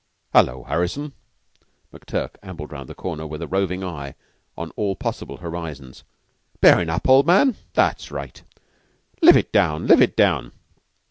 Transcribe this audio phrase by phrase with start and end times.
[0.33, 1.13] "Hullo, Harrison."
[1.93, 4.15] McTurk ambled round the corner, with a roving eye
[4.57, 6.03] on all possible horizons.
[6.59, 7.55] "Bearin' up, old man?
[7.73, 8.41] That's right.
[9.21, 9.85] Live it down!
[9.85, 10.53] Live it down!"